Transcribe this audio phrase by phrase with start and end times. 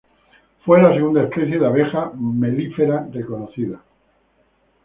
[0.65, 3.83] Fue la segunda especie de abeja melífera reconocida.